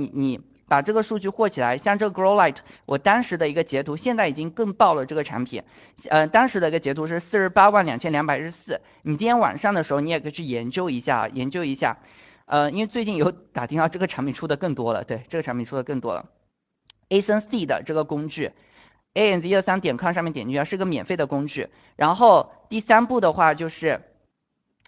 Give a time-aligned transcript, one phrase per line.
[0.00, 5.62] 你你把这个数据获起来，像这个 Grow Light，我当时的一个截图，现在已经更爆了这个产品，
[6.10, 8.80] 呃，当时的一个截图是四十八万两千两百一十四。
[9.02, 11.98] 你今天晚上的时候，你也可以去研究一下，研究一下，
[12.44, 16.26] 呃，因为最近有 打听到这个产品出的更多了，对，这个产品出的更多了。
[17.08, 18.52] A 升 C 的这个工具
[19.14, 21.68] ，A N Z 二三点 com 上面点进去啊，是个免费的工具。
[21.96, 24.02] 然后第三步的话就是，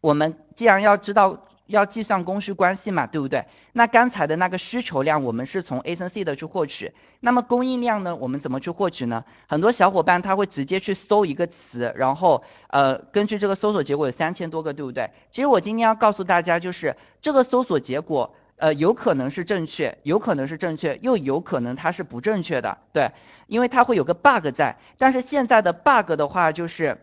[0.00, 1.42] 我们既然要知道。
[1.66, 3.44] 要计算供需关系嘛，对不对？
[3.72, 6.92] 那刚才的那个需求量，我们是从 A 升 C 的去获取。
[7.20, 9.24] 那么供应量呢，我们怎么去获取呢？
[9.48, 15.10] 很多小伙伴他会直接去搜一个词，然后呃，根据这个搜索结果有三千多个，对不对？
[15.30, 23.10] 其实我今天要告诉大家，就是这个搜索结果，呃，有可能是正确，有可能是正确，又有可能它是不正确的，对，
[23.46, 24.76] 因为它会有个 bug 在。
[24.98, 26.98] 但是现在的 bug 的话，就是。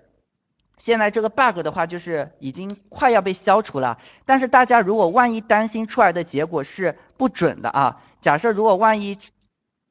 [0.77, 3.99] 现在这个 bug 的话，就是已经快要被消除了。
[4.25, 9.17] 但是大家如果万一担心出来的结果是不准的啊，假设如果万一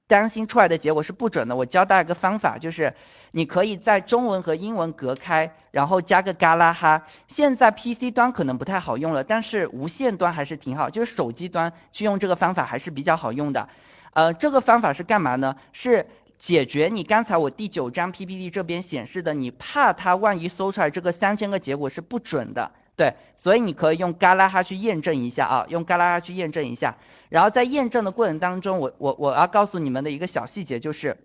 [0.08, 2.94] 担心出来的结果是不准的，我教大家一个方法，就是
[3.30, 7.06] 你可以在中文和英文隔开，然后加个嘎啦哈。
[7.28, 13.68] 现在 PC 端可能不太好用了，但是无线端还是挺好，就是手机端去用这个方法还是比较好用的。
[14.12, 15.56] 呃，这个方法是干嘛呢？
[15.72, 16.06] 是。
[16.42, 26.96] 解决你刚才我第九张 PPT 这边显示的，你怕它万一搜出来这个三千个结果是不准的，对，所以你可以用嘎啦哈去验证一下啊，用嘎啦哈去验证一下。
[27.28, 31.16] 然后在验证的过程当中，我我我要告诉你们的一个小细节就是，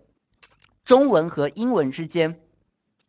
[0.84, 2.38] 中文和英文之间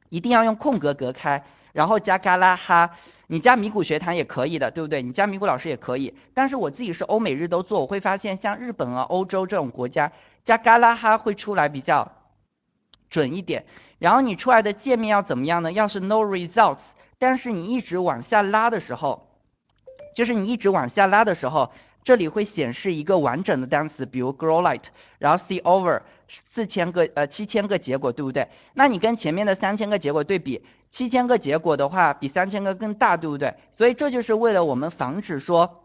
[0.10, 2.98] 一定要用空格隔开，然后加嘎啦哈。
[3.32, 5.04] 你加米谷学堂也可以的，对不对？
[5.04, 6.16] 你加米谷老师也可以。
[6.34, 10.12] 但是我自己是欧美日都做，我会发现像日本啊、欧洲这种国家。
[10.50, 12.12] 加嘎啦哈会出来比较
[13.08, 13.68] 准一点，
[14.00, 15.72] 然后你出来的界面要怎么样呢？
[15.72, 16.82] 要是 no results，
[17.20, 19.28] 但是你一直往下拉的时候，
[20.16, 21.72] 就是你一直往下拉的时候，
[22.04, 24.86] 这里会显示一个完整的单词，比如 grow light，
[25.20, 28.48] 然后 see over 四千个呃七千个结果，对不对？
[28.74, 33.54] 那你跟前面的三千个结果对比，七千个结果的话比三千个更大，对不对？
[33.70, 35.84] 所以这就是为了我们防止说。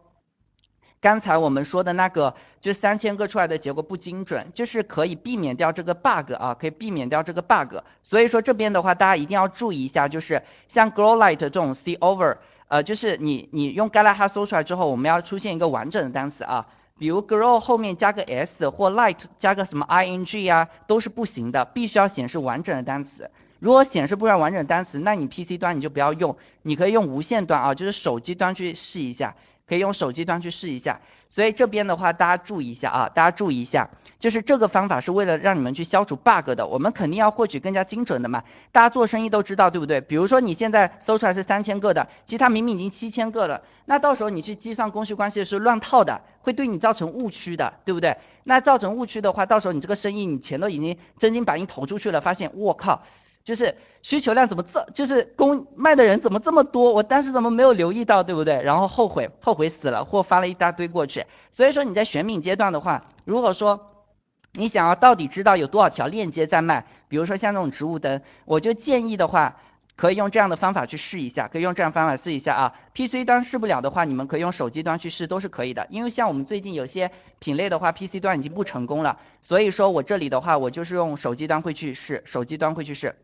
[1.04, 7.76] 刚才我们说的那个，就三千个出来的结果不精准，就是可以避免掉这个 bug 啊，可以避免掉这个 bug。
[8.03, 12.38] 所以说这边的话，大家一定要注意一下，就是像 grow light 这种 see over，
[12.69, 16.66] 呃，就是你你用 g a l a 搜出来之后，我们要出现一个完整的单词啊，
[16.98, 23.31] 比如 grow 后面加个 s 或 light 加个什么 ing 啊，都是不行的，必须要显示完整的单词。
[23.59, 29.34] 如果显示不出来完整单词，那你 PC 端你就不要用，你可以用无线端啊，就是手机端去试一下。
[29.66, 33.88] 可以用手机端去试一下，所以这边的话大家注意一下啊，大家注意一下，
[34.19, 38.44] 就是这个方法是为了让你们去消除 bug 的，我们肯定要获取更加精准的嘛。
[38.72, 40.02] 大家做生意都知道对不对？
[40.02, 48.19] 比如说你现在搜出来是三千个的，其实它明明已经七千个了，那到时候你去计算供需关系是乱套的，会对你造成误区的，对不对？
[48.42, 53.02] 那造成误区的话，到时候你这个生意你钱都已经真金白银投出去了，发现我靠。
[53.44, 58.62] 就是需求量怎么这，就是供卖的人怎么这么多，我当时怎么没有留意到，对不对？
[58.62, 61.27] 然后后悔，后悔死了，货发了一大堆过去。
[61.50, 64.06] 所以说你在选品阶段的话，如果说
[64.55, 69.61] 你想要到底知道有多少条链接在卖，比如说像这种植物灯，我就建议的话，
[69.94, 72.75] 可以用这样的方法去试一下，可以用这样方法试一下啊。
[72.94, 75.87] PC 端试不了的话，你们可以用手机端去试，都是可以的。
[75.91, 83.16] 因为像我们最近有些品类的话，PC 端已经不成功了，所以说我这里的话，我就是用手机端会去试，手机端会去试。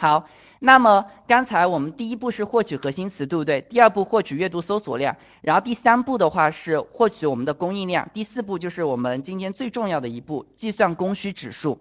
[0.00, 0.28] 好，
[0.60, 3.62] 那么刚才我们第一步是获取核心词，对不对？
[3.62, 11.80] 第二步获取阅读搜索量，然后第三步的话是获取我们的供应量，第四步就是我们今天最重要的一步，计算供需指数。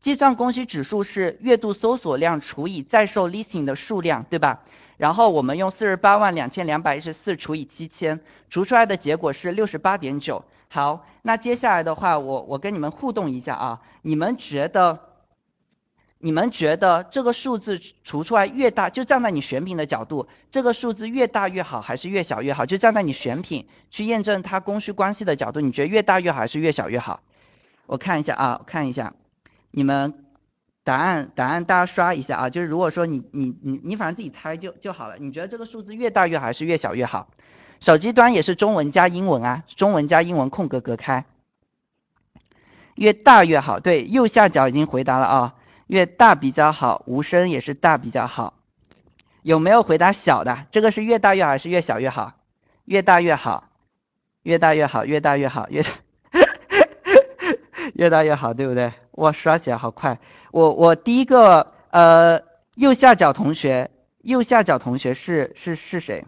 [0.00, 4.60] 计算供需指数是月度搜索量除以在售 listing 的数量，对吧？
[4.96, 10.42] 然后我们用四十八万两千两百一十四除以七千，除出来的结果是六十八点九。
[10.68, 15.09] 好，那接下来的话，我我跟你们互动一下啊，你们觉得？
[16.22, 22.66] 你们觉得这个数字除出来越大，就站在你选品的角度，这个数字越大越好，还是越小越好？
[22.66, 27.22] 就站在你选品去验证它供需关系的角度，你觉得越大越好还是越小越好？
[27.86, 29.14] 我看一下啊，我看一下，
[29.70, 30.26] 你们
[30.84, 37.28] 答案答案大家刷一下啊，就是如果说你你你你反正自己猜就就好了，你觉得这个数字越大越好还是越小越好？
[37.80, 41.24] 手机端也是中文加英文啊，中文加英文空格隔开，
[42.94, 43.80] 越大越好。
[43.80, 45.54] 对，右下角已经回答了啊。
[45.90, 48.54] 越大比较好，无声也是大比较好。
[49.42, 50.66] 有没有回答小的？
[50.70, 52.34] 这个是越大越好还是越小越好？
[52.84, 53.64] 越大越好，
[54.44, 55.90] 越大越好，越大越好，越大
[57.94, 58.92] 越大越好，对不对？
[59.10, 60.20] 哇，刷起来好快！
[60.52, 62.42] 我我第一个呃
[62.76, 63.90] 右下角同学，
[64.22, 66.24] 右下角同学是是是谁？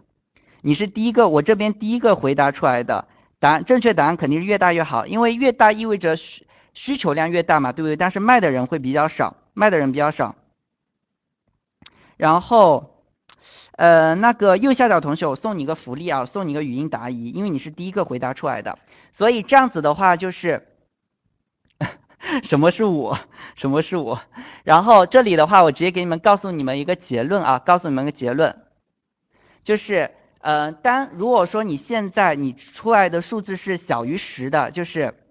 [0.59, 3.07] 你是第一个，我这边第一个回答出来的。
[3.39, 7.95] 答案正确答案肯定是越大越好，因为越大意味着需需求量越大嘛，对不对？
[7.95, 10.35] 但是卖的人会比较少，卖的人比较少。
[12.17, 13.03] 然后，
[13.71, 18.79] 呃，那个右下角同学，我送你一个福利啊，送你一个语音答疑，因为你是第一个回答出来的，
[19.11, 20.67] 所以这样子的话就是，
[22.43, 23.19] 什么是我？
[23.55, 24.21] 什么是我？
[24.63, 28.63] 然后这里的话，我直接给你们告诉你们一个结论啊，告诉你们个结论，
[29.63, 30.11] 就是。
[30.45, 35.22] 呃，当如果说你现在你出来的数字是小于十的，就是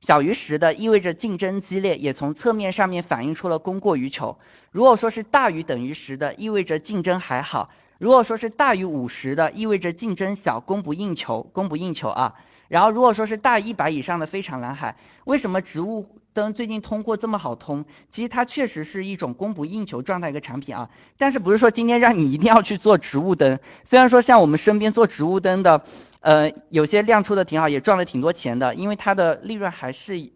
[0.00, 4.38] 小于十的，意味着竞争激烈，也从侧面上面反映出了供过于求。
[4.70, 12.34] 如果说是大于等于十的，意味着竞争还好；如果说是大于五十的，意味着竞争小，供不应求，供不应求啊。
[12.68, 16.06] 然后如果说是大一百以上的非常蓝海，为什么植物？
[16.34, 20.88] 灯最近通过这么好通，其实它确实是一种供不应求状态一个产品啊。
[21.16, 23.58] 但是不是说今天让你一定要去做植物灯？
[23.82, 25.82] 虽然说像我们身边做植物灯的，
[26.20, 30.30] 呃，有些量出的挺好，也赚了挺多钱的，因为它的利润还是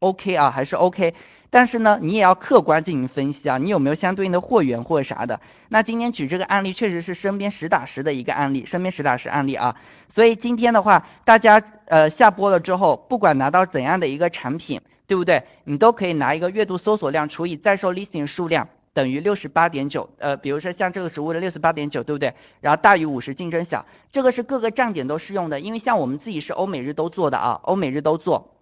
[0.00, 1.14] OK 啊，还是 OK。
[1.50, 5.40] 但是呢，你也要客观进行分析啊，你有没有相对应的货源或者啥的？
[5.68, 9.76] 那今天举这个案例确实是身边实打实的一个案例，身边实打实案例啊。
[10.08, 15.44] 所以今天的话，大家呃下播了之后，不管拿到怎样的一个产品，对不对？
[15.62, 22.34] 你都可以拿一个月度搜索量除以在售 listing 数量等于六十八点九，呃，比如说像这个植物的六十八点九，对不对？
[22.60, 28.56] 然后大于五十竞争小，这个是各个站点都适用的，因为像我们自己是欧美日都做的啊，欧美日都做。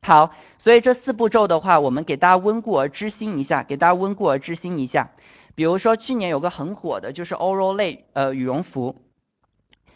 [0.00, 5.12] 好，所以这四步骤的话，我们给大家温故而知新一下，给大家温故而知新一下。
[5.54, 9.02] 比如说去年有个很火的，就是 Oral 类呃羽绒服，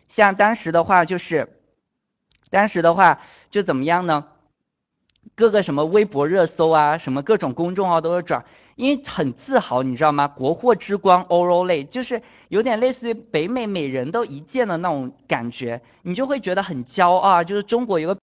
[0.08, 1.56] 像当时的话就是，
[2.50, 3.20] 当时的话
[3.50, 4.26] 就怎么样呢？
[5.42, 8.44] 各个什么微博热搜啊，什么各种公众号都是转，
[8.76, 10.28] 因为很自豪，你知道吗？
[10.28, 18.20] 国货之光 Oral 类，就是有点类似于北美每人都一件的那种感觉，你就会觉得很骄傲，就是中国有个。